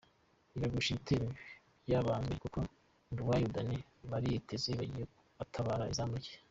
irahusha 0.55 0.89
ibitego 0.91 1.27
byabazwe 1.83 2.33
kuko 2.43 2.59
Nduwayo 3.11 3.47
Danny 3.55 3.77
Bariteze 4.09 4.69
yagiye 4.79 5.03
atabara 5.43 5.89
izamu 5.93 6.15
rya. 6.21 6.35